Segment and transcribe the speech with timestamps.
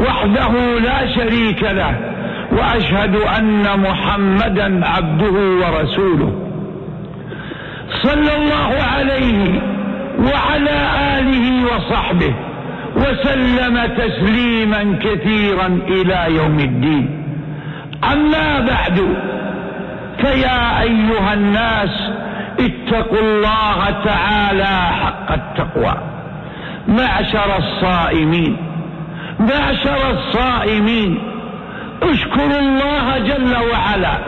[0.00, 1.94] وحده لا شريك له
[2.52, 6.32] وأشهد أن محمدا عبده ورسوله.
[8.02, 9.60] صلى الله عليه
[10.18, 10.78] وعلى
[11.18, 12.34] آله وصحبه
[12.96, 17.24] وسلم تسليما كثيرا إلى يوم الدين.
[18.12, 18.98] أما بعد
[20.18, 22.10] فيا أيها الناس
[22.60, 25.94] اتقوا الله تعالى حق التقوى.
[26.88, 28.56] معشر الصائمين.
[29.40, 31.18] معشر الصائمين.
[32.02, 34.18] اشكروا الله جل وعلا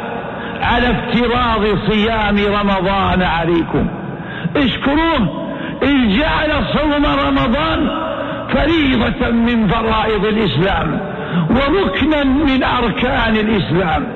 [0.62, 3.86] على افتراض صيام رمضان عليكم.
[4.56, 5.48] اشكروه
[5.82, 7.88] إن جعل صوم رمضان
[8.48, 11.00] فريضة من فرائض الإسلام
[11.50, 14.06] وركنا من أركان الإسلام.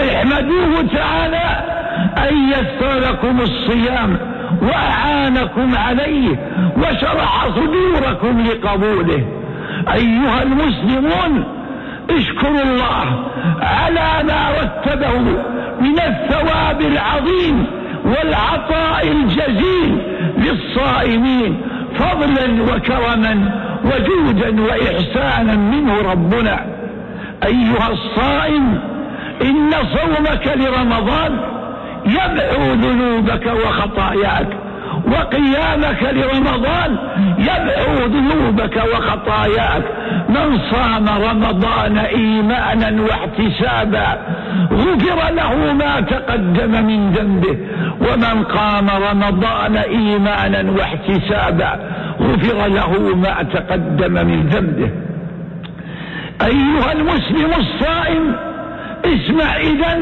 [0.00, 1.64] احمدوه تعالى
[2.28, 4.16] أن يسر لكم الصيام
[4.62, 9.39] وأعانكم عليه وشرح صدوركم لقبوله.
[9.88, 11.44] أيها المسلمون
[12.10, 13.30] اشكروا الله
[13.62, 15.20] على ما رتبه
[15.80, 17.66] من الثواب العظيم
[18.04, 20.02] والعطاء الجزيل
[20.38, 21.60] للصائمين
[21.94, 23.50] فضلا وكرما
[23.84, 26.66] وجودا وإحسانا منه ربنا.
[27.46, 28.78] أيها الصائم
[29.42, 31.40] إن صومك لرمضان
[32.06, 34.46] يمحو ذنوبك وخطاياك.
[35.10, 36.96] وقيامك لرمضان
[37.38, 39.82] يبعو ذنوبك وخطاياك
[40.28, 44.18] من صام رمضان إيمانا واحتسابا
[44.72, 47.56] غفر له ما تقدم من ذنبه
[48.00, 51.78] ومن قام رمضان إيمانا واحتسابا
[52.20, 54.90] غفر له ما تقدم من ذنبه.
[56.42, 58.36] أيها المسلم الصائم
[59.04, 59.98] اسمع اذا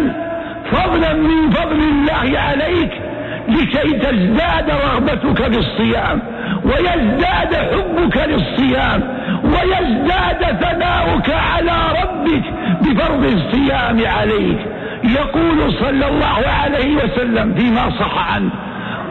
[0.72, 3.07] فضلا من فضل الله عليك
[3.48, 6.22] لكي تزداد رغبتك بالصيام
[6.64, 9.02] ويزداد حبك للصيام
[9.44, 12.42] ويزداد ثناؤك على ربك
[12.80, 14.58] بفرض الصيام عليك.
[15.04, 18.50] يقول صلى الله عليه وسلم فيما صح عنه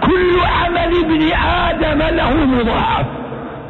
[0.01, 1.21] كل عمل ابن
[1.69, 3.05] آدم له مضاعف.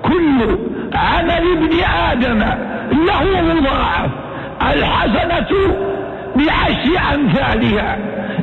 [0.02, 0.58] كل
[0.94, 1.72] عمل ابن
[2.12, 2.40] آدم
[3.06, 4.10] له مضاعف.
[4.74, 5.52] الحسنة
[6.36, 7.98] بعشر أمثالها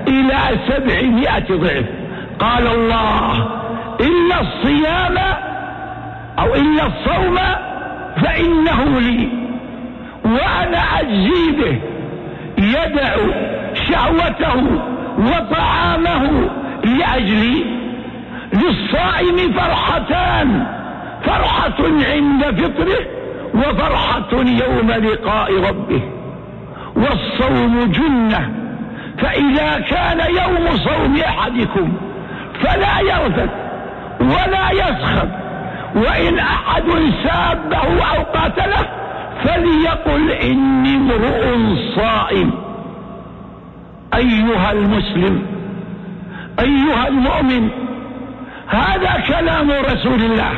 [0.09, 1.85] إلى سبعمائة ضعف.
[2.39, 3.49] قال الله
[4.00, 5.19] إلا الصيام
[6.39, 7.39] أو إلا الصوم
[8.22, 9.28] فإنه لي.
[10.25, 11.78] وأنا أجزي به
[12.59, 13.17] يدع
[13.89, 14.81] شهوته
[15.19, 16.50] وطعامه
[16.84, 17.65] لأجلي.
[18.53, 20.67] للصائم فرحتان
[21.25, 23.06] فرحة عند فطره
[23.55, 26.03] وفرحة يوم لقاء ربه.
[26.97, 28.50] والصوم جنة
[29.19, 31.93] فإذا كان يوم صوم أحدكم
[32.63, 33.51] فلا يرفث
[34.21, 35.29] ولا يسخر.
[35.95, 36.85] وإن أحد
[37.25, 38.87] سابه أو قاتله
[39.45, 42.51] فليقل إني امرؤ صائم.
[44.15, 45.47] أيها المسلم
[46.61, 47.69] أيها المؤمن
[48.69, 50.53] هذا كلام رسول الله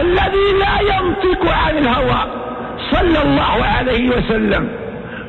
[0.00, 2.22] الذي لا ينطق عن الهوى
[2.90, 4.68] صلى الله عليه وسلم.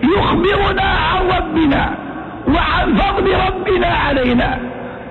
[0.03, 1.93] يخبرنا عن ربنا
[2.47, 4.59] وعن فضل ربنا علينا.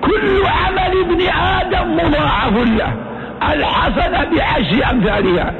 [0.01, 2.93] كل عمل ابن آدم مضاعف له.
[3.53, 5.53] الحسنة بعشر أمثالها.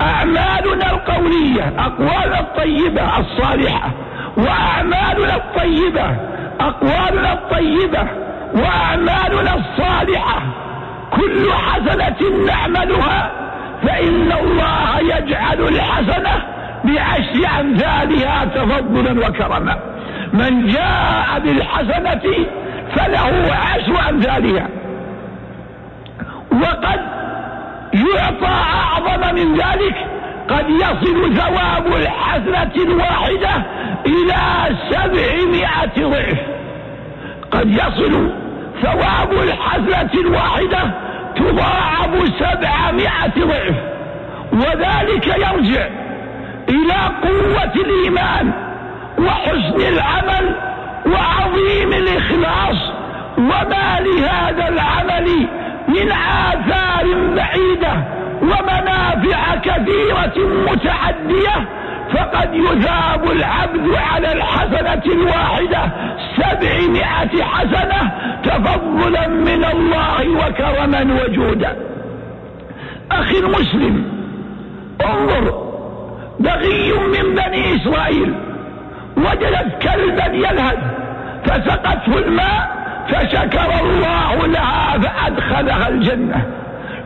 [0.00, 3.90] أعمالنا القولية أقوالنا الطيبة الصالحة.
[4.36, 6.16] وأعمالنا الطيبة
[6.60, 8.06] أقوالنا الطيبة.
[8.54, 10.42] وأعمالنا الصالحة.
[11.10, 13.30] كل حسنة نعملها
[13.82, 16.42] فإن الله يجعل الحسنة
[16.84, 19.76] بعشر أمثالها تفضلا وكرما.
[20.32, 22.22] من جاء بالحسنة
[22.96, 24.68] فله عشر أمثالها
[26.52, 27.00] وقد
[27.94, 29.94] يعطى أعظم من ذلك
[30.48, 33.50] قد يصل ثواب الحسنة الواحدة
[34.06, 34.36] إلى
[34.90, 36.38] سبعمائة ضعف.
[37.50, 38.30] قد يصل
[38.82, 40.90] ثواب الحسنة الواحدة
[41.36, 43.74] تضاعف سبعمائة ضعف.
[44.52, 45.86] وذلك يرجع
[46.68, 48.52] إلى قوة الإيمان
[49.18, 50.71] وحسن العمل
[51.06, 52.90] وعظيم الإخلاص
[53.38, 55.28] وما لهذا العمل
[55.88, 57.04] من آثار
[57.36, 57.92] بعيدة
[58.42, 61.68] ومنافع كثيرة متعدية
[62.42, 65.80] قد يثاب العبد على الحسنة الواحدة
[66.36, 68.12] سبعمائة حسنة
[68.44, 71.76] تفضلا من الله وكرما وجودا
[73.12, 74.04] أخي المسلم
[75.04, 75.72] انظر
[76.40, 78.34] بغي من بني إسرائيل
[79.16, 80.78] وجدت كلبا يلهث
[81.44, 82.70] فسقته الماء
[83.08, 86.46] فشكر الله لها فأدخلها الجنة.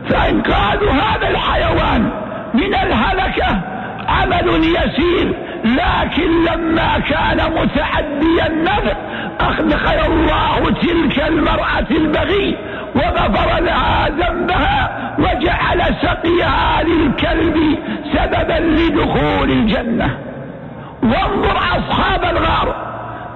[0.09, 2.09] فإنقاذ هذا الحيوان
[2.53, 3.61] من الهلكة
[4.07, 5.33] عمل يسير
[5.65, 8.93] لكن لما كان متعدي النفع
[9.39, 12.57] أخذ الله تلك المرأة البغي
[12.95, 14.89] وغفر لها ذنبها
[15.19, 17.79] وجعل سقيها للكلب
[18.13, 20.17] سببا لدخول الجنة.
[21.03, 22.75] وانظر أصحاب الغار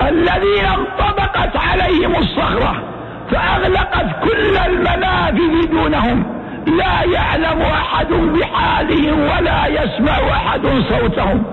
[0.01, 2.83] الذين انطبقت عليهم الصخرة
[3.31, 6.41] فأغلقت كل المنافذ دونهم.
[6.67, 11.43] لا يعلم أحد بحالهم ولا يسمع أحد صوتهم.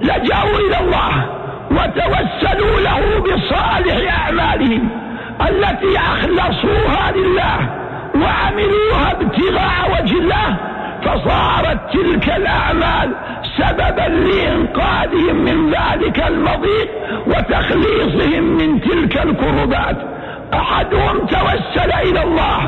[0.00, 1.26] لجأوا إلى الله
[1.70, 4.88] وتوسلوا له بصالح أعمالهم
[5.40, 7.58] التي أخلصوها لله
[8.14, 10.56] وعملوها ابتغاء وجه الله
[11.02, 13.14] فصارت تلك الأعمال
[13.58, 16.88] سببا لإنقاذهم من ذلك المضيق
[17.26, 19.96] وتخليصهم من تلك الكربات.
[20.54, 22.58] أحدهم توسل إلى الله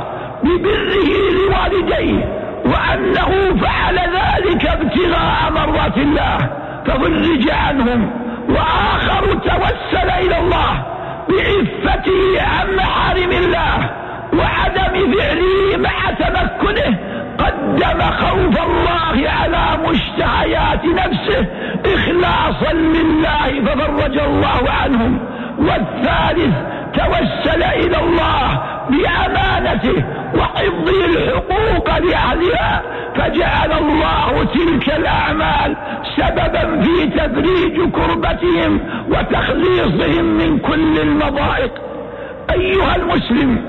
[0.42, 2.24] ببره لوالديه
[2.64, 6.38] وأنه فعل ذلك ابتغاء مرضات الله
[6.86, 8.10] ففرج عنهم.
[8.48, 10.86] وآخر توسل إلى الله
[11.28, 13.90] بعفته عن محارم الله
[14.32, 16.98] وعدم فعله مع تمكنه
[17.38, 21.46] قدم خوف الله على مشتهيات نفسه
[21.94, 25.18] إخلاصا لله ففرج الله عنهم.
[25.58, 26.54] والثالث
[26.94, 30.04] توسل إلى الله بأمانته
[30.34, 32.82] وحفظ الحقوق لأهلها
[33.16, 35.76] فجعل الله تلك الأعمال
[36.16, 41.72] سببا في تفريج كربتهم وتخليصهم من كل المضائق
[42.50, 43.64] أيها المسلم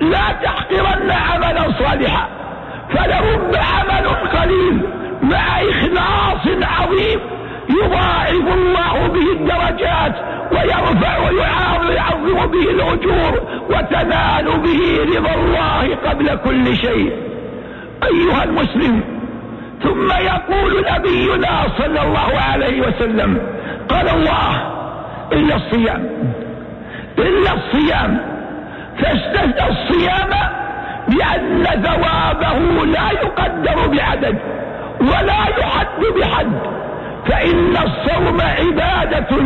[0.00, 2.28] لا تحقرن عملا صالحا.
[2.90, 4.80] فلرب عمل قليل
[5.22, 7.20] مع إخلاص عظيم
[7.68, 10.14] يضاعف الله به الدرجات
[10.52, 11.18] ويرفع
[11.88, 13.40] ويعظم به الأجور
[13.70, 17.12] وتنال به رضا الله قبل كل شيء.
[18.04, 19.00] أيها المسلم
[19.82, 23.38] ثم يقول نبينا صلى الله عليه وسلم
[23.88, 24.72] قال الله
[25.32, 26.08] إلا الصيام
[27.18, 28.18] إلا الصيام
[28.98, 30.30] فاستثنى الصيام
[31.08, 34.38] بأن ثوابه لا يقدر بعدد
[35.00, 36.52] ولا يحد بحد.
[37.26, 39.36] فإن الصوم عبادة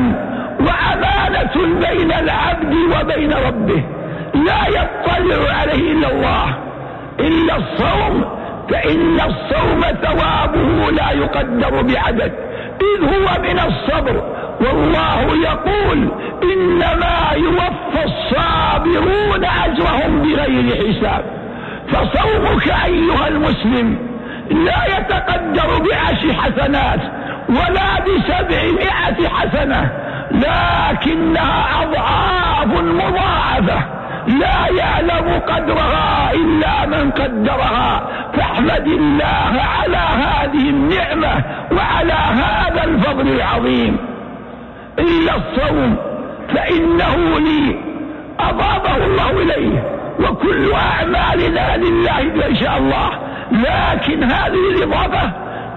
[0.60, 1.54] وأمانة
[1.88, 3.82] بين العبد وبين ربه.
[4.34, 6.54] لا يطلع عليه إلا الله.
[7.20, 8.24] إلا الصوم
[8.70, 12.32] فإن الصوم ثوابه لا يقدر بعدد.
[12.80, 14.22] إذ هو من الصبر.
[14.60, 16.08] والله يقول
[16.42, 21.37] إنما يوفى الصابرون أجرهم بغير حساب.
[21.88, 23.98] فصومك أيها المسلم
[24.50, 27.00] لا يتقدر بعشر حسنات
[27.48, 29.90] ولا بسبعمائة حسنة
[30.30, 33.84] لكنها أضعاف مضاعفة
[34.26, 38.08] لا يعلم قدرها إلا من قدرها.
[38.34, 43.96] فاحمد الله على هذه النعمة وعلى هذا الفضل العظيم.
[44.98, 45.96] إلا الصوم
[46.54, 47.76] فإنه لي
[48.40, 49.97] أضافه الله إليه.
[50.20, 53.10] وكل أعمالنا لله إن شاء الله.
[53.52, 55.30] لكن هذه الإضافة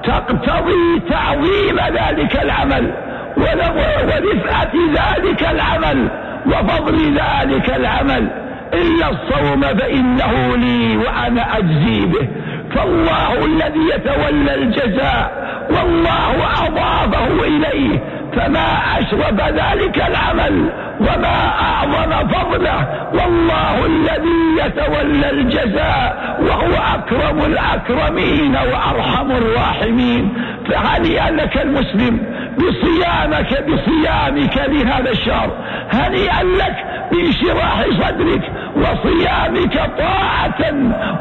[0.03, 2.93] تقتضي تعظيم ذلك العمل
[3.37, 6.07] ورفعة ذلك العمل
[6.45, 8.27] وفضل ذلك العمل.
[8.73, 12.27] إلا الصوم فإنه لي وأنا أجزي به.
[12.75, 15.31] فالله الذي يتولى الجزاء
[15.69, 16.35] والله
[16.67, 17.99] أضافه إليه.
[18.35, 18.67] فما
[18.99, 20.69] أشرف ذلك العمل
[20.99, 22.87] وما أعظم فضله.
[23.13, 30.33] والله الذي يتولى الجزاء وهو أكرم الأكرمين وأرحم الراحمين.
[30.69, 32.19] فهنيئا لك المسلم
[32.57, 35.49] بصيامك بصيامك لهذا الشهر
[35.91, 36.75] هنيئا لك
[37.11, 40.73] بانشراح صدرك وصيامك طاعة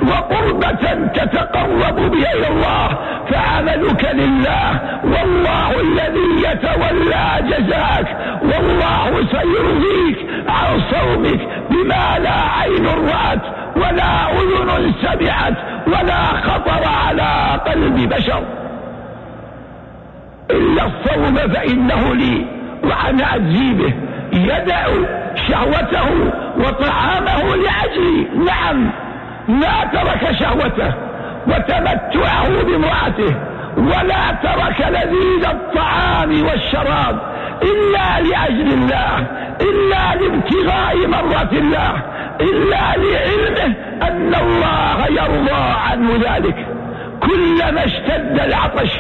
[0.03, 2.89] وقربة تتقرب بها إلى الله
[3.31, 10.19] فعملك لله والله الذي يتولى جزاك والله سيرضيك
[10.49, 13.43] عن صومك بما لا عين رأت
[13.77, 15.55] ولا أذن سمعت
[15.87, 18.43] ولا خطر على قلب بشر.
[20.51, 22.47] إلا الصوم فإنه لي
[22.85, 23.93] وأنا أجزي به
[24.33, 24.87] يدع
[25.49, 28.29] شهوته وطعامه لأجلي.
[28.45, 28.91] نعم
[29.49, 30.93] ما ترك شهوته
[31.47, 33.35] وتمتعه بامرأته
[33.77, 37.19] ولا ترك لذيذ الطعام والشراب
[37.63, 39.27] إلا لأجل الله
[39.61, 41.93] إلا لابتغاء مرة الله
[42.41, 46.67] إلا لعلمه أن الله يرضى عنه ذلك.
[47.21, 48.91] كلما اشتد العطش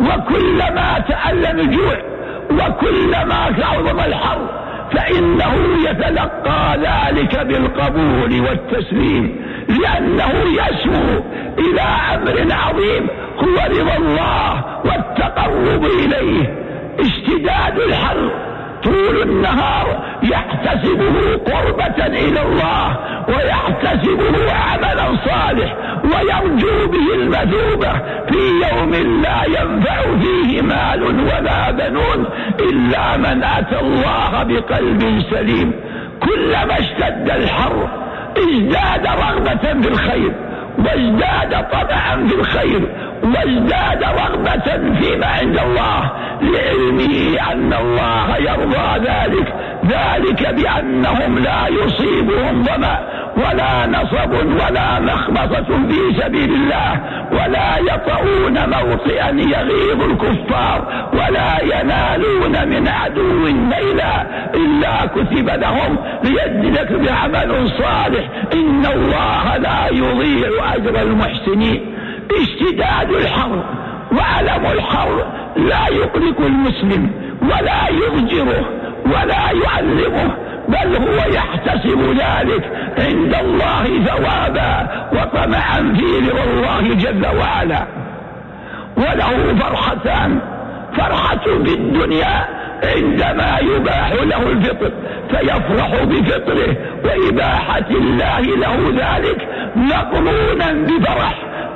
[0.00, 1.96] وكلما تألم الجوع
[2.50, 4.38] وكلما عظم الحر
[4.92, 5.54] فإنه
[5.90, 9.36] يتلقى ذلك بالقبول والتسليم
[9.68, 11.24] لأنه يسمو
[11.58, 11.82] إلى
[12.14, 13.06] أمر عظيم
[13.38, 16.54] هو رضا الله والتقرب إليه
[17.00, 18.30] اشتداد الحر
[18.84, 19.86] طول النهار
[20.22, 22.96] يحتسبه قربة إلى الله
[23.28, 27.92] ويحتسبه عملا صالح ويرجو به المثوبة
[28.28, 32.26] في يوم لا ينفع فيه مال ولا بنون
[32.60, 35.72] إلا من أتى الله بقلب سليم.
[36.20, 37.88] كلما اشتد الحر
[38.36, 40.32] ازداد رغبة في الخير.
[40.84, 42.80] وإزداد طمعا في الخير
[43.22, 46.12] وإزداد رغبة فيما عند الله
[46.42, 49.54] لعلمه أن الله يرضى ذلك
[49.86, 52.98] ذلك بأنهم لا يصيبهم ظمأ.
[53.36, 57.00] ولا نصب ولا مخمصة في سبيل الله
[57.32, 67.70] ولا يطعون موطئا يغيظ الكفار ولا ينالون من عدو نيلا إلا كتب لهم ليجزك بعمل
[67.78, 68.28] صالح.
[68.52, 71.94] إن الله لا يضيع أجر المحسنين.
[72.42, 73.64] اشتداد الحر
[74.12, 77.10] وألم الحر لا يقلق المسلم
[77.42, 78.64] ولا يضجره
[79.06, 80.30] ولا يعلمه
[80.68, 87.86] بل هو يحتسب ذلك عند الله ثوابا وطمعا في رضا الله جل وعلا.
[88.96, 90.40] وله فرحتان.
[90.96, 92.48] فرحة في الدنيا
[92.84, 94.90] عندما يباح له الفطر
[95.30, 96.76] فيفرح بفطره.
[97.04, 101.34] وإباحة الله له ذلك مقرونا بفرح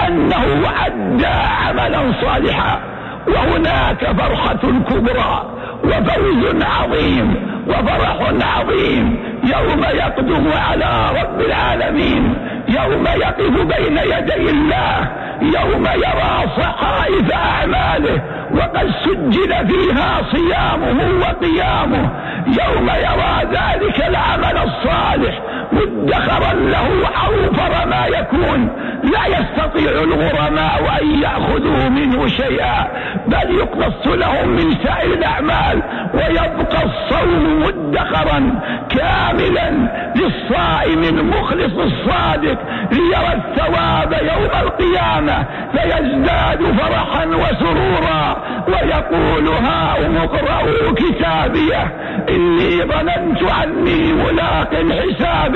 [0.09, 0.45] أنه
[0.87, 1.27] أدى
[1.67, 2.81] عملا صالحا.
[3.29, 5.51] وهناك فرحة كبرى
[5.85, 7.35] وفوز عظيم
[7.69, 8.19] وفرح
[8.57, 12.35] عظيم يوم يقدم على رب العالمين
[12.69, 15.09] يوم يقف بين يدي الله
[15.43, 18.21] يوم يرى صحائف أعماله
[18.55, 22.11] وقد سجل فيها صيامه وقيامه
[22.47, 25.39] يوم يرى ذلك العمل الصالح
[25.73, 26.89] مدخرا له
[27.27, 28.69] أوفر ما يكون.
[29.03, 32.89] لا يستطيع الغرماء أن يأخذوا منه شيئا
[33.27, 35.83] بل يقتص لهم من سائر الأعمال
[36.15, 39.71] ويبقى الصوم مدخرا كاملا
[40.17, 42.59] للصائم المخلص الصادق
[42.93, 45.45] ليرى الثواب يوم القيامة.
[45.73, 48.37] فيزداد فرحا وسرورا
[48.69, 51.93] ويقول هاؤم اقرأوا كتابيه
[52.29, 54.75] إني ظننت عني ملاق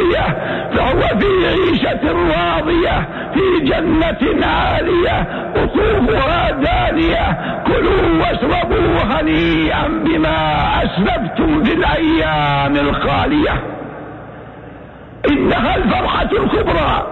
[0.00, 5.26] حسابيه فهو في عيشة راضية في جنة عالية
[5.56, 13.62] قطوفها دانية كلوا واشربوا هنيئا بما أسلفتم في الأيام الخالية.
[15.30, 17.06] إنها الفرحة الكبرى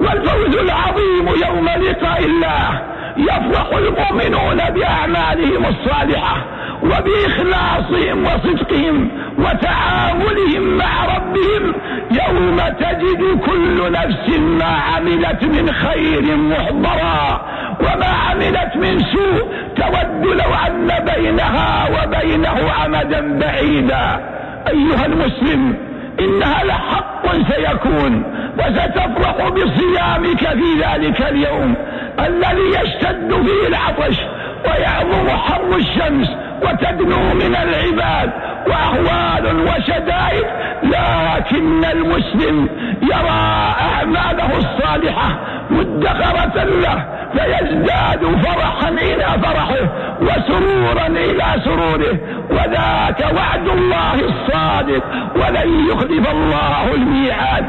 [0.00, 2.82] والفوز العظيم يوم لقاء الله
[3.16, 6.36] يفرح المؤمنون بأعمالهم الصالحة
[6.82, 9.08] وبإخلاصهم وصدقهم
[9.38, 11.74] وتعاملهم مع ربهم
[12.10, 14.64] يوم تجد كل نفس ما
[14.96, 17.46] عملت من خير محضرا
[17.80, 24.20] وما عملت من سوء تود لو أن بينها وبينه عمدا بعيدا.
[24.68, 25.74] أيها المسلم
[26.20, 28.22] إنها لحق سيكون
[28.58, 31.74] وستفرح بصيامك في ذلك اليوم
[32.18, 34.16] الذي يشتد فيه العطش
[34.64, 36.28] ويعظم حر الشمس
[36.62, 38.30] وتدنو من العباد
[38.66, 40.46] واهوال وشدائد
[40.82, 42.68] لكن المسلم
[43.02, 45.38] يرى أعماله الصالحة
[45.70, 49.88] مدخره له فيزداد فرحا إلى فرحه
[50.20, 52.18] وسرورا إلى سروره.
[52.50, 55.04] وذاك وعد الله الصادق
[55.36, 57.64] ولن يخلف الله الميعاد.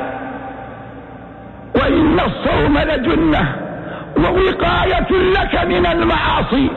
[1.75, 3.55] وإن الصوم لجنة
[4.17, 6.69] ووقاية لك من المعاصي.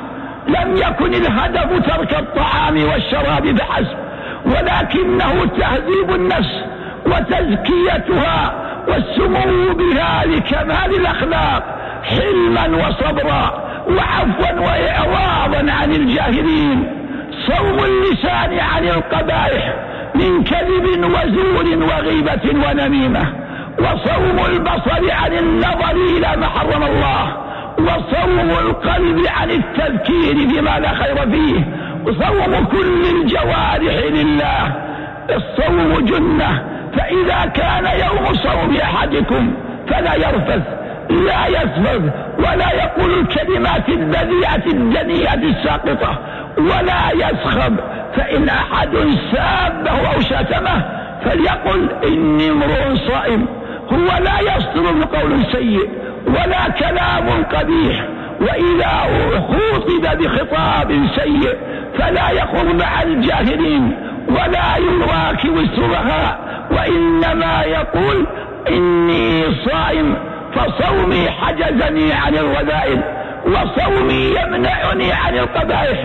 [0.49, 4.06] لم يكن الهدف ترك الطعام والشراب فحسب.
[4.47, 6.55] ولكنه تهذيب النفس
[7.07, 8.55] وتزكيتها
[8.88, 11.62] والسمو بها لكمال الأخلاق
[12.05, 16.93] حلما وصبرا وعفوا وإعراضا عن الجاهلين.
[17.47, 19.75] صوم اللسان عن القبائح
[20.15, 23.33] من كذب وزور وغيبة ونميمة.
[23.79, 27.37] وصوم البصر عن النظر إلى ما حرم الله.
[27.79, 31.65] وصوم القلب عن التذكير بما لا خير فيه.
[32.07, 34.73] وصوم كل الجوارح لله.
[35.31, 36.65] الصوم جنة.
[36.97, 39.55] فإذا كان يوم صوم أحدكم
[39.89, 40.63] فلا يرفث
[41.11, 46.19] لا يسبب ولا يقول الكلمات البذيئة الدنيئة الساقطة
[46.59, 47.77] ولا يسخب.
[48.17, 48.97] فإن أحد
[49.33, 50.83] سابه أو شتمه
[51.25, 53.47] فليقل إني امرؤ صائم.
[53.93, 55.91] هو لا يصدر بقول سيء
[56.27, 58.16] ولا كلام قبيح.
[58.40, 58.93] وإذا
[59.40, 61.55] خوطب بخطاب سيء
[61.99, 63.97] فلا يخر مع الجاهلين
[64.28, 66.38] ولا يراكب السفهاء
[66.71, 68.26] وإنما يقول
[68.69, 70.14] إني صائم
[70.55, 73.00] فصومي حجزني عن الرذائل
[73.47, 75.99] وصومي يمنعني عن القبائح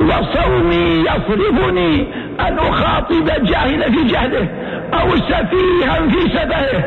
[0.00, 2.06] وصومي يصرفني
[2.40, 4.48] أن أخاطب جاهلا في جهله
[4.94, 6.78] أو سفيها في سفهه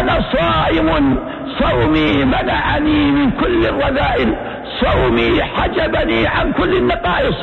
[0.00, 1.16] أنا صائم
[1.58, 4.34] صومي منعني من كل الرذائل.
[4.80, 7.36] صومي حجبني عن كل النقائص.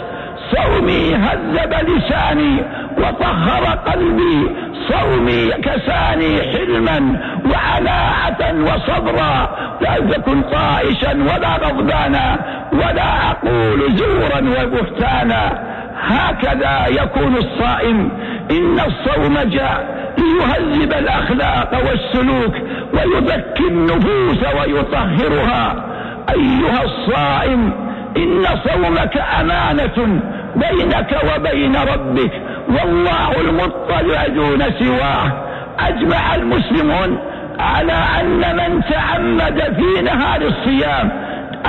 [0.55, 2.63] صومي هذب لساني
[2.97, 4.49] وطهر قلبي.
[4.89, 9.57] صومي كساني حلما وعناعة وصبرا.
[9.81, 12.39] لا تكن طائشا ولا غضبانا
[12.73, 15.72] ولا أقول زورا وبهتانا.
[16.07, 18.09] هكذا يكون الصائم.
[18.51, 22.55] إن الصوم جاء ليهذب الأخلاق والسلوك
[22.93, 25.85] ويزكي النفوس ويطهرها.
[26.29, 27.73] أيها الصائم
[28.17, 30.21] إن صومك أمانة
[30.55, 32.31] بينك وبين ربك.
[32.69, 35.31] والله المطلع دون سواه
[35.79, 37.17] أجمع المسلمون
[37.59, 41.09] على أن من تعمد في نهار الصيام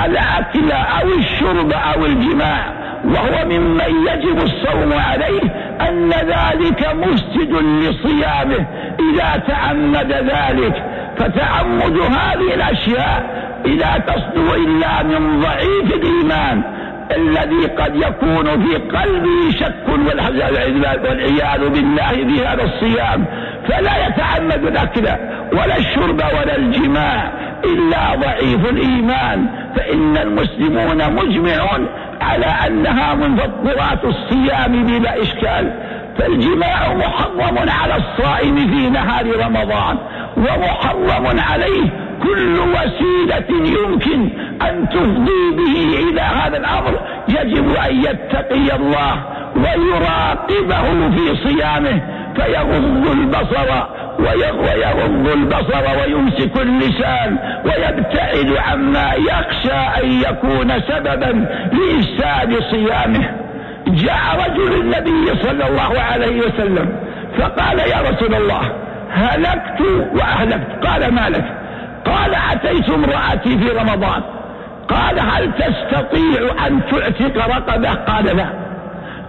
[0.05, 5.41] الأكل أو الشرب أو الجماع وهو ممن يجب الصوم عليه
[5.89, 8.65] أن ذلك مفسد لصيامه.
[8.99, 10.83] إذا تعمد ذلك
[11.17, 16.61] فتعمد هذه الأشياء إذا تصدر إلا من ضعيف الإيمان
[17.15, 19.87] الذي قد يكون في قلبه شك
[21.03, 23.25] والعياذ بالله في هذا الصيام.
[23.67, 25.07] فلا يتعمد الأكل
[25.51, 27.31] ولا الشرب ولا الجماع
[27.63, 29.45] إلا ضعيف الإيمان.
[29.75, 31.87] فإن المسلمون مجمعون
[32.21, 35.73] على أنها من فطرات الصيام بلا إشكال
[36.17, 39.97] فالجماع محرم على الصائم في نهار رمضان
[40.37, 41.89] ومحرم عليه
[42.23, 44.29] كل وسيلة يمكن
[44.61, 46.99] أن تفضي به إلى هذا الأمر.
[47.27, 49.23] يجب أن يتقي الله
[49.55, 52.01] ويراقبه في صيامه
[52.35, 53.85] فيغض البصر
[54.19, 63.29] ويغض البصر ويمسك اللسان ويبتعد عما يخشى أن يكون سببا لإفساد صيامه.
[63.87, 66.99] جاء رجل النبي صلى الله عليه وسلم
[67.37, 68.61] فقال يا رسول الله
[69.11, 69.81] هلكت
[70.13, 70.85] وأهلكت.
[70.85, 71.45] قال ما لك؟
[72.05, 74.21] قال أتيت امرأتي في رمضان.
[74.87, 78.64] قال هل تستطيع أن تعتق رقبة؟ قال لا.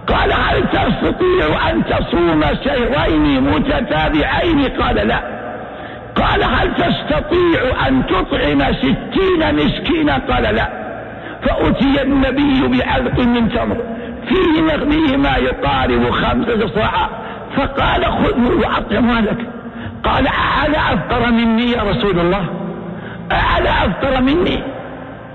[0.07, 5.19] قال هل تستطيع أن تصوم شهرين متتابعين؟ قال لا.
[6.15, 10.69] قال هل تستطيع أن تطعم ستين مسكينا؟ قال لا.
[11.41, 13.77] فأتي النبي بعلق من تمر.
[14.27, 17.09] فيه نغميه ما يقارب خمسة صاع.
[17.55, 19.37] فقال خذه وأطعم لك
[20.03, 22.45] قال أعلى أفقر مني يا رسول الله؟
[23.31, 24.63] أعلى أفقر مني؟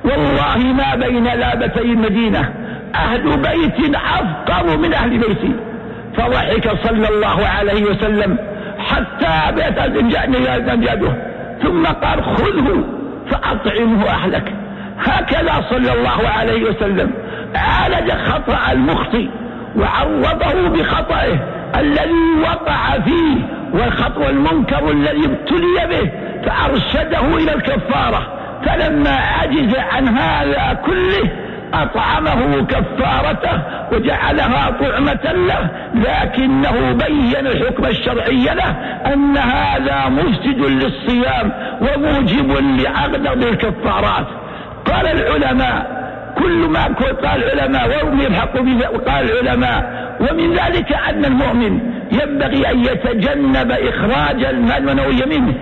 [0.04, 2.61] والله ما بين لابتي المدينة.
[2.94, 5.52] أهل بيت أفقر من أهل بيتي.
[6.16, 8.38] فضحك صلى الله عليه وسلم
[8.78, 9.78] حتى بيت
[10.82, 11.12] يده
[11.62, 12.84] ثم قال خذه
[13.30, 14.52] فأطعمه أهلك.
[14.98, 17.10] هكذا صلى الله عليه وسلم
[17.54, 19.26] عالج خطأ المخطئ
[19.76, 21.38] وعوضه بخطئه
[21.80, 23.36] الذي وقع فيه
[23.72, 26.10] والخطوة المنكر الذي ابتلي به
[26.44, 28.38] فأرشده إلى الكفارة.
[28.66, 31.30] فلما عجز عن هذا كله
[31.74, 38.70] أطعمه كفارته وجعلها طعمة له لكنه بين الحكم الشرعي له
[39.12, 44.26] أن هذا مفسد للصيام وموجب لأغلب الكفارات
[44.84, 46.02] قال العلماء
[46.38, 46.84] كل ما
[47.24, 48.56] قال العلماء وهم يلحق
[49.08, 51.80] قال العلماء ومن ذلك أن المؤمن
[52.12, 55.54] ينبغي أن يتجنب إخراج المال منوي منه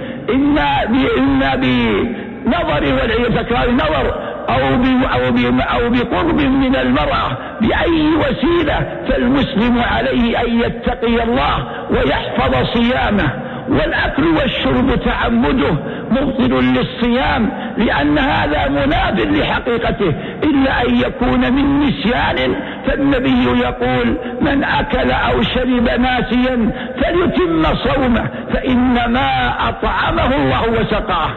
[1.19, 10.61] إما بنظر والعياذ تكرار نظر أو أو بقرب من المرأة بأي وسيلة فالمسلم عليه أن
[10.61, 13.31] يتقي الله ويحفظ صيامه.
[13.69, 15.77] والأكل والشرب تعمده
[16.11, 20.15] مبطل للصيام لأن هذا مناف لحقيقته.
[20.43, 22.55] إلا أن يكون من نسيان
[22.87, 26.71] فالنبي يقول من أكل أو شرب ناسيا
[27.03, 31.31] فليتم صومه فإنما أطعمه الله وسقاه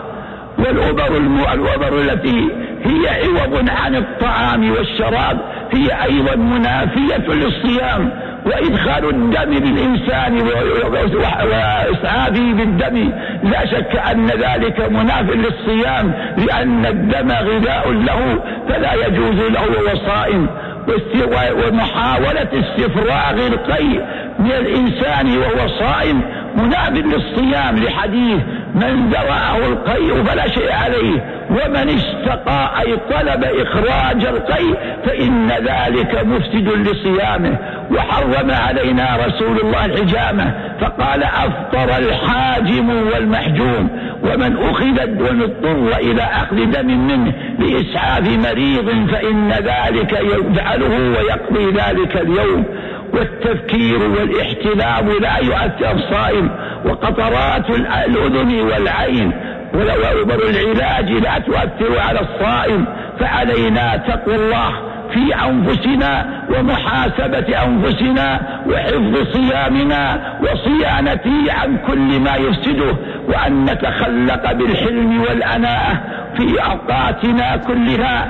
[0.57, 1.17] والأبر
[1.53, 2.49] الأبر التي
[2.85, 5.37] هي عوض عن الطعام والشراب
[5.73, 8.09] هي أيضا منافية للصيام.
[8.45, 10.41] وإدخال الدم بالإنسان
[11.51, 13.11] وإسعافه بالدم
[13.43, 20.47] لا شك أن ذلك مناف للصيام لأن الدم غذاء له فلا يجوز له وهو صائم
[21.65, 24.05] ومحاولة استفراغ القيء
[24.39, 26.21] من الإنسان وهو صائم
[26.55, 27.77] مناف للصيام.
[27.77, 28.39] لحديث
[28.75, 36.67] من ذرأه القيء فلا شيء عليه ومن استقى أي طلب إخراج القيء فإن ذلك مفسد
[36.67, 37.57] لصيامه.
[37.91, 43.89] وحرم علينا رسول الله الحجامة فقال أفطر الحاجم والمحجوم
[44.23, 52.65] ومن أخذ اضطر إلى أخذ دم منه لإسعاف مريض فإن ذلك يجعله ويقضي ذلك اليوم.
[53.13, 56.49] والتفكير والإحتلام لا يؤثر الصائم
[56.85, 59.31] وقطرات الأذن والعين
[59.73, 62.85] وأمر العلاج لا تؤثر على الصائم
[63.19, 64.71] فعلينا تقوى الله
[65.13, 68.39] في أنفسنا ومحاسبة أنفسنا
[68.69, 72.95] وحفظ صيامنا وصيانته عن كل ما يفسده
[73.27, 76.01] وأن نتخلق بالحلم والأناءة
[76.37, 78.27] في أوقاتنا كلها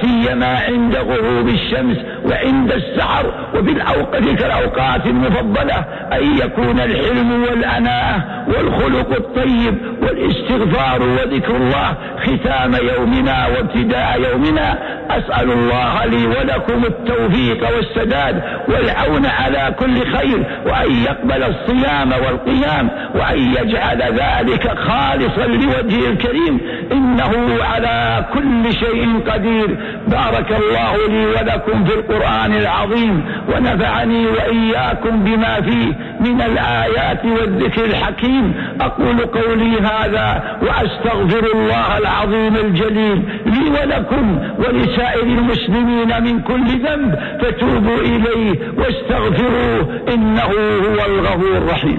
[0.00, 3.74] سيما عند غروب الشمس وعند السحر وفي
[4.12, 14.20] تلك الأوقات المفضلة أن يكون الحلم والأناءة والخلق الطيب والاستغفار وذكر الله ختام يومنا وابتداء
[14.32, 14.78] يومنا.
[15.10, 17.51] أسأل الله لي ولكم التوفيق.
[17.62, 26.60] والسداد والعون على كل خير وأن يقبل الصيام والقيام وأن يجعل ذلك خالصا لوجهه الكريم.
[26.92, 27.32] إنه
[27.64, 29.68] على كل شيء قدير.
[30.06, 38.54] بارك الله لي ولكم في القرآن العظيم ونفعني وإياكم بما فيه من الآيات والذكر الحكيم.
[38.80, 47.18] أقول قولي هذا وأستغفر الله العظيم الجليل لي ولكم ولسائر المسلمين من كل ذنب.
[47.42, 50.42] فتوبوا إليه واستغفروه إنه
[50.88, 51.98] هو الغفور الرحيم.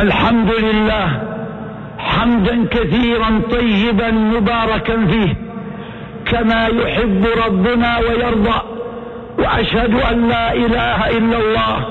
[0.00, 1.22] الحمد لله
[1.98, 5.34] حمدا كثيرا طيبا مباركا فيه
[6.26, 8.60] كما يحب ربنا ويرضى
[9.38, 11.86] وأشهد أن لا إله إلا الله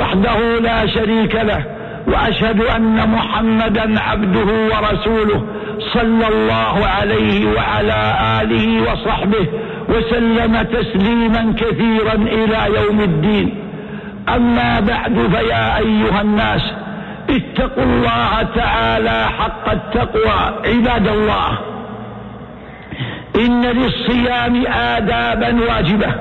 [0.00, 1.64] وحده لا شريك له
[2.06, 5.44] وأشهد أن محمدا عبده ورسوله
[5.94, 9.46] صلى الله عليه وعلى آله وصحبه
[9.92, 13.54] وسلم تسليما كثيرا إلى يوم الدين.
[14.28, 16.72] أما بعد فيا أيها الناس
[17.30, 21.58] اتقوا الله تعالى حق التقوى عباد الله.
[23.36, 26.14] إن للصيام آدابا واجبة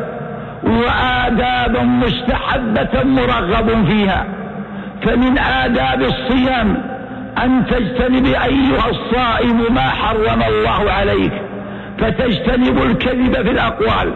[0.64, 4.26] وآدابا مستحبة مرغب فيها.
[5.04, 6.84] فمن آداب الصيام
[7.44, 11.32] أن تجتنب أيها الصائم ما حرم الله عليك.
[12.02, 14.14] فتجتنب الكذب في الأقوال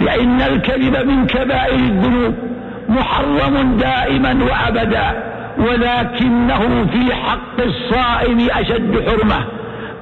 [0.00, 2.34] لأن الكذب من كبائر الذنوب
[2.88, 9.44] محرم دائما وأبدا ولكنه في حق الصائم أشد حرمة.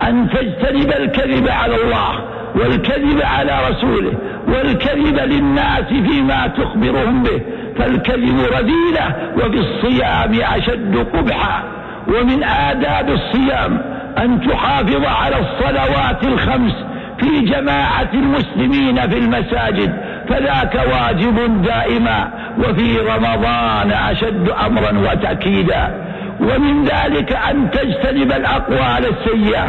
[0.03, 4.13] أن تجتنب الكذب على الله والكذب على رسوله
[4.49, 7.41] والكذب للناس فيما تخبرهم به.
[7.79, 11.63] فالكذب رذيلة وفي الصيام أشد قبحا
[12.09, 13.83] ومن آداب الصيام
[14.19, 16.75] أن تحافظ على الصلوات الخمس
[17.21, 19.93] في جماعة المسلمين في المساجد
[20.29, 22.29] فذاك واجب دائما
[22.59, 26.11] وفي رمضان أشد أمرا وتأكيدا.
[26.41, 29.67] ومن ذلك أن تجتنب الأقوال السيئة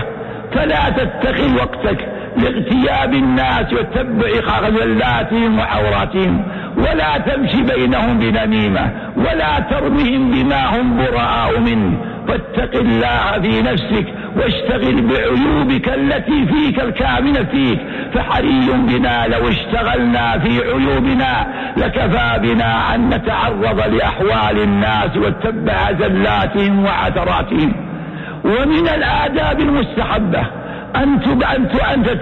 [0.54, 6.44] فلا تتخذ وقتك لاغتياب الناس وتتبع خذلاتهم وعوراتهم
[6.78, 11.98] ولا تمشي بينهم بنميمة ولا ترمهم بما هم براء منه.
[12.32, 17.80] فاتق الله في نفسك واشتغل بعيوبك التي فيك الكامنة فيك
[18.14, 27.74] فحري بنا لو اشتغلنا في عيوبنا لكفى بنا أن نتعرض لأحوال الناس واتبع زلاتهم وعثراتهم.
[28.44, 30.44] ومن الآداب المستحبة
[30.96, 31.20] أن
[31.54, 31.70] أن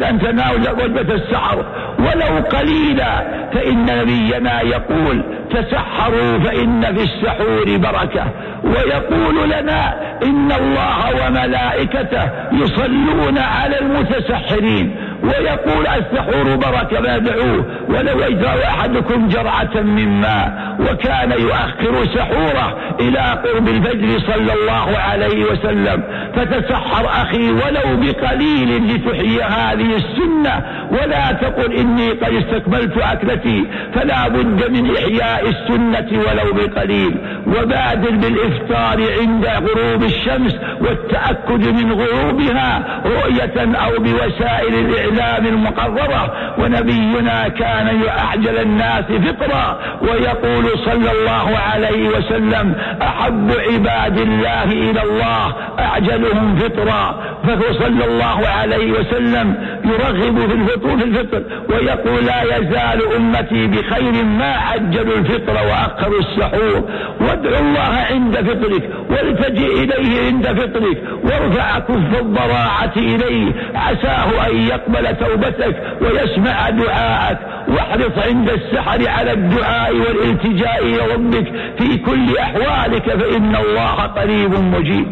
[0.09, 1.65] أن تناول وجبة السحر
[1.99, 3.11] ولو قليلا
[3.53, 8.25] فإن نبينا يقول تسحروا فإن في السحور بركة.
[8.63, 14.95] ويقول لنا إن الله وملائكته يصلون على المتسحرين.
[15.23, 23.19] ويقول السحور بركة ما دعوه ولو اجرى أحدكم جرعة من ماء وكان يؤخر سحوره إلى
[23.19, 26.03] قرب الفجر صلى الله عليه وسلم
[26.35, 30.65] فتسحر أخي ولو بقليل لتحيي هذه السنة.
[30.91, 37.17] ولا تقل إني قد استكملت أكلتي فلا بد من إحياء السنة ولو بقليل.
[37.47, 48.01] وبادر بالإفطار عند غروب الشمس والتأكد من غروبها رؤية أو بوسائل الإعلام المقررة ونبينا كان
[48.05, 57.23] يعجل الناس فطرا ويقول صلى الله عليه وسلم أحب عباد الله إلى الله أعجلهم فطرا
[57.47, 64.23] فهو صلى الله عليه وسلم يرغب في الفطور في الفطر ويقول لا يزال أمتي بخير
[64.23, 66.83] ما عجلوا الفطر وأخروا السحور.
[67.21, 73.53] وادعوا الله عند فطرك والتجئ إليه عند فطرك وارفع كف الضراعة إليه.
[73.75, 77.37] عساه أن يقبل توبتك ويسمع دعاءك.
[77.67, 85.07] واحرص عند السحر على الدعاء والالتجاء إلى ربك في كل أحوالك فإن الله قريب مجيب.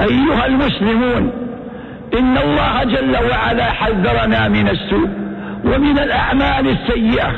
[0.00, 1.32] أيها المسلمون
[2.18, 5.08] إن الله جل وعلا حذرنا من السوء
[5.64, 7.30] ومن الأعمال السيئة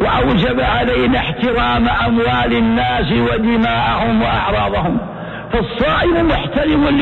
[0.00, 4.98] وأوجب علينا احترام أموال الناس ودماءهم وأعراضهم.
[5.52, 6.94] فالصائم محترم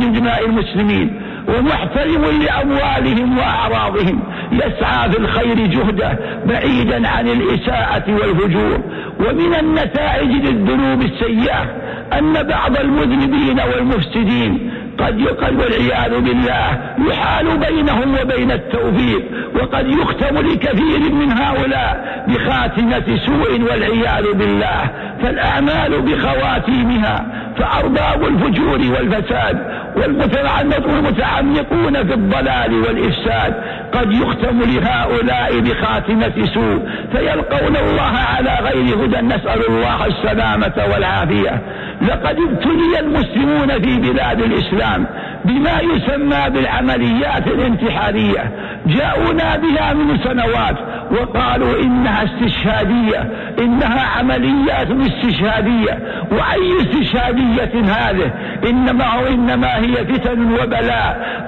[0.00, 1.20] من دماء المسلمين.
[1.48, 4.20] ومحترم لأموالهم وأعراضهم.
[4.52, 8.80] يسعى في الخير جهده بعيدا عن الإساءة والفجور
[9.20, 11.62] ومن النتائج للذنوب السيئة
[12.18, 16.78] أن بعض المذنبين والمفسدين قد يقل والعياذ بالله
[17.08, 19.22] يحال بينهم وبين التوفيق
[19.54, 24.90] وقد يختم لكثير من هؤلاء بخاتمة سوء والعياذ بالله
[25.22, 27.26] فالأعمال بخواتيمها
[27.58, 29.58] فأرباب الفجور والفساد
[29.96, 33.54] والمتعمقون في الضلال والإفساد
[33.92, 41.60] قد يختم لهؤلاء بخاتمة سوء فيلقون الله على غير هدى نسأل الله السلامة والعافية.
[42.02, 45.06] لقد ابتلي المسلمون في بلاد الإسلام.
[45.44, 48.50] بما يسمى بالعمليات الانتحارية.
[48.86, 50.76] جاءونا بها من سنوات
[51.10, 55.98] وقالوا إنها استشهادية إنها عمليات استشهادية.
[56.30, 58.30] وأي استشهادية هذه؟
[58.68, 61.44] إنما هو إنما هي فتن وبلاء.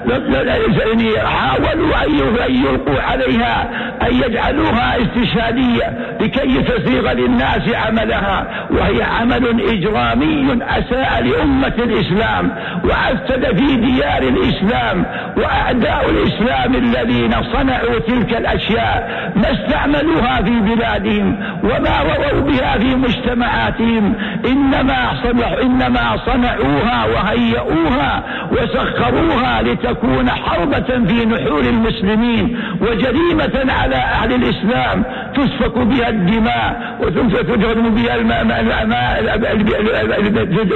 [1.25, 3.69] حاولوا أن يلقوا عليها
[4.01, 8.67] أن يجعلوها استشهادية لكي تسيغ للناس عملها.
[8.71, 12.51] وهي عمل إجرامي أساء لأمة الإسلام.
[12.83, 15.05] وأفسد في ديار الإسلام
[15.37, 24.13] وأعداء الإسلام الذين صنعوا تلك الأشياء ما استعملوها في بلادهم وما رووا بها في مجتمعاتهم
[24.45, 25.13] إنما
[25.61, 35.03] إنما صنعوها وهيئوها وسخروها لتكون حربة في نحور المسلمين وجريمة على أهل الإسلام
[35.35, 38.15] تسفك بها الدماء وتهدم بها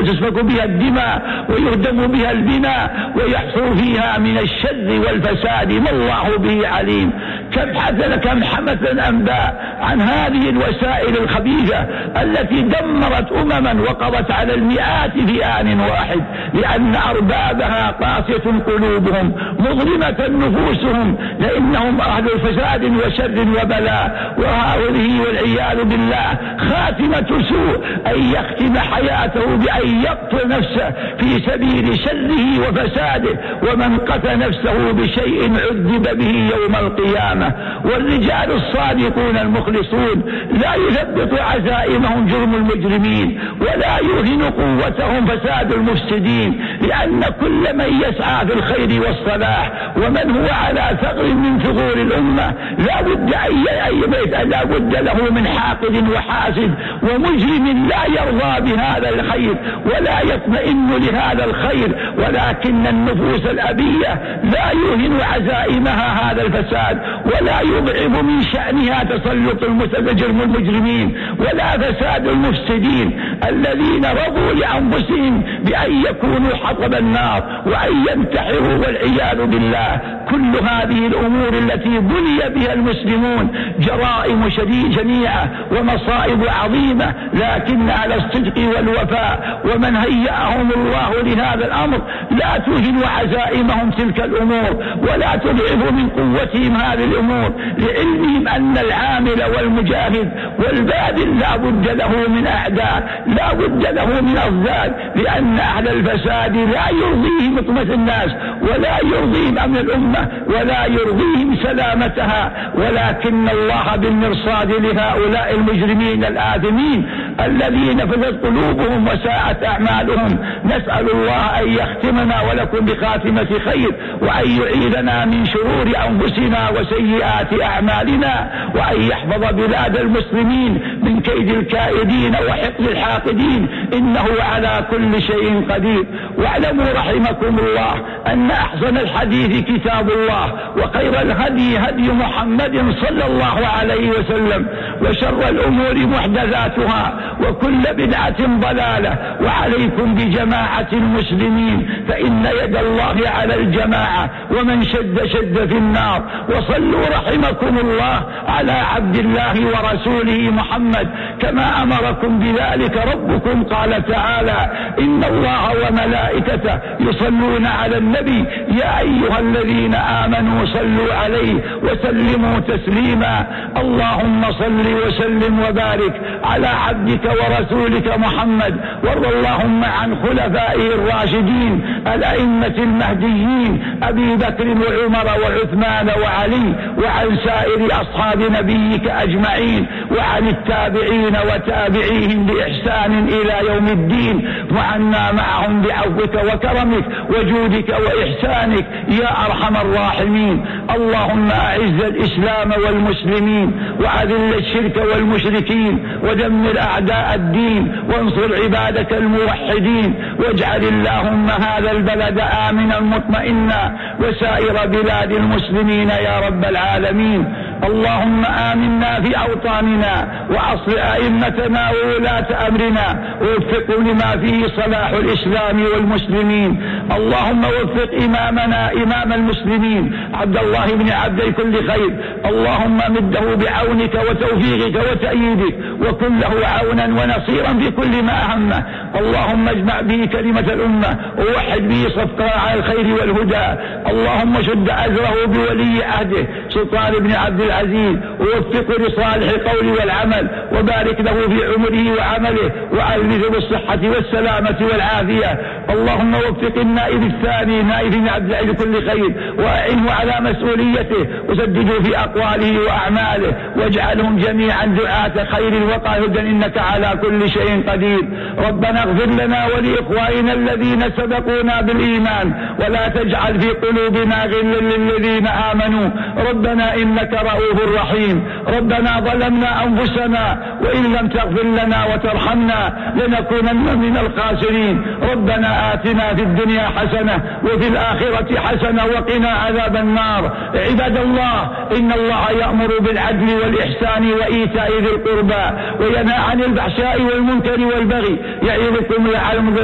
[0.06, 7.14] تسفك بها الدماء ويهدم بها البناء ويحصل فيها من الشر والفساد ما الله به عليم.
[7.54, 11.80] كم حدث كم حمث الأنباء عن هذه الوسائل الخبيثة
[12.22, 16.22] التي دمرت أمما وقضت على المئات في آن واحد
[16.54, 24.36] لأن أربابها قاسية قلوبهم مظلمة نفوسهم لأنهم أهل فساد وشر وبلاء.
[24.38, 33.40] وهذه والعياذ بالله خاتمة سوء أن يختم حياته بأن يقتل نفسه في سبيل شره وفساده
[33.64, 37.41] ومن قتل نفسه بشيء عذب به يوم القيامة.
[37.86, 47.78] والرجال الصادقون المخلصون لا يثبت عزائمهم جرم المجرمين ولا يوهن قوتهم فساد المفسدين لأن كل
[47.78, 54.02] من يسعى في الخير والصلاح ومن هو على ثغر من ثغور الأمة لا بد أي
[54.08, 56.72] بيت لا بد له من حاقد وحاسد
[57.04, 66.32] ومجرم لا يرضى بهذا الخير ولا يطمئن لهذا الخير ولكن النفوس الأبية لا يوهن عزائمها
[66.32, 66.98] هذا الفساد
[67.32, 76.56] ولا يضعف من شأنها تسلط المتجرم المجرمين ولا فساد المفسدين الذين رضوا لأنفسهم بأن يكونوا
[76.56, 80.21] حطب النار وأن ينتحروا والعياذ بالله.
[80.30, 83.48] كل هذه الأمور التي بني بها المسلمون
[83.80, 92.58] جرائم شديد جميعة ومصائب عظيمة لكن على الصدق والوفاء ومن هيأهم الله لهذا الأمر لا
[92.58, 101.40] تهن عزائمهم تلك الأمور ولا تضعف من قوتهم هذه الأمور لعلمهم أن العامل والمجاهد والباذل
[101.40, 107.58] لا بد له من أعداء لا بد له من أضداد لأن أهل الفساد لا يرضيهم
[107.58, 108.32] اطمة الناس
[108.62, 110.11] ولا يرضيهم أمن الأمة.
[110.47, 120.39] ولا يرضيهم سلامتها ولكن الله بالمرصاد لهؤلاء المجرمين الآثمين الذين فزت قلوبهم وساءت أعمالهم.
[120.65, 123.91] نسأل الله أن يختمنا ولكم بخاتمة خير
[124.22, 132.88] وأن يعيذنا من شرور أنفسنا وسيئات أعمالنا وأن يحفظ بلاد المسلمين من كيد الكائدين وحقد
[132.91, 133.67] الحاقدين.
[133.94, 136.06] إنه على كل شيء قدير.
[136.38, 137.94] واعلموا رحمكم الله
[138.28, 144.67] أن أحسن الحديث كتاب الله وخير الهدي هدي محمد صلى الله عليه وسلم
[145.02, 147.13] وشر الأمور محدثاتها
[147.44, 149.18] وكل بدعة ضلالة.
[149.44, 156.22] وعليكم بجماعة المسلمين فإن يد الله على الجماعة ومن شد شد في النار.
[156.50, 161.08] وصلوا رحمكم الله على عبد الله ورسوله محمد
[161.42, 163.64] كما أمركم بذلك ربكم.
[163.64, 168.46] قال تعالى إن الله وملائكته يصلون على النبي
[168.80, 171.54] يا أيها الذين آمنوا صلوا عليه
[171.84, 173.46] وسلموا تسليما.
[173.78, 176.68] اللهم صل وسلم وبارك على
[177.12, 178.76] عبدك ورسولك محمد.
[179.04, 181.82] وارض اللهم عن خلفائه الراشدين
[182.15, 189.86] الأئمة المهديين أبي بكر وعمر وعثمان وعلي وعن سائر أصحاب نبيك أجمعين
[190.17, 194.47] وعن التابعين وتابعيهم بإحسان إلى يوم الدين.
[194.76, 200.65] وعنا معهم بعفوك وكرمك وجودك وإحسانك يا أرحم الراحمين.
[200.95, 211.50] اللهم أعز الإسلام والمسلمين وأذل الشرك والمشركين ودمر أعداء الدين وانصر عبادك الموحدين واجعل اللهم
[211.50, 217.46] هذا البلد آمنا مطمئنا وسائر بلاد المسلمين يا رب العالمين.
[217.84, 223.08] اللهم آمنا في أوطاننا وأصل أئمتنا وولاة أمرنا
[223.41, 226.82] ووفقهم لما فيه صلاح الإسلام والمسلمين.
[227.17, 230.04] اللهم وفق إمامنا إمام المسلمين.
[230.34, 232.12] عبد الله بن عبد كل خير.
[232.46, 238.84] اللهم مده بعونك وتوفيقك وتأييدك وكن له عونا ونصيرا في كل ما أهمه
[239.20, 243.67] اللهم اجمع به كلمة الأمة ووحد به صفقها على الخير والهدى.
[244.12, 246.46] اللهم شد أزره بولي عهده.
[246.70, 254.00] سلطان بن عبد العزيز ووفقه لصالح القول والعمل وبارك له في عمره وعمله وألبسه بالصحة
[254.04, 255.60] والسلامة والعافية.
[255.90, 262.80] اللهم وفق النائب الثاني نائب عبد العزيز كل خير وأعنه على مسؤوليته وسدده في أقواله
[262.86, 268.24] وأعماله واجعلهم جميعا دعاة خير وقاهدا إنك على كل شيء قدير.
[268.68, 276.10] ربنا اغفر لنا ولإخواننا الذين سبقونا بالإيمان ولا تجعل في قلوبنا غلا للذين آمنوا.
[276.50, 277.61] ربنا إنك رؤوف
[277.95, 278.43] رحيم
[278.78, 285.06] ربنا ظلمنا أنفسنا وإن لم تغفر لنا وترحمنا لنكونن من الخاسرين.
[285.32, 290.52] ربنا آتنا في الدنيا حسنة وفي الآخرة حسنة وقنا عذاب النار.
[290.76, 295.65] عباد الله إن الله يأمر بالعدل والإحسان وإيتاء ذي القربى
[296.00, 298.39] وينهى عن الفحشاء والمنكر والبغي.
[298.63, 299.28] يعظكم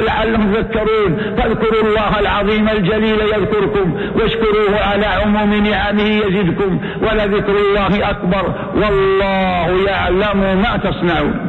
[0.06, 1.36] لعلهم تذكرون.
[1.36, 4.00] فاذكروا الله العظيم الجليل يذكركم.
[4.14, 6.80] واشكروه على عموم نعمه يزدكم.
[7.02, 11.47] ولذكر الله أكبر والله يعلم ما تصنعون.